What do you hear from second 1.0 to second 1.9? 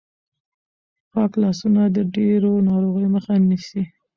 پاک لاسونه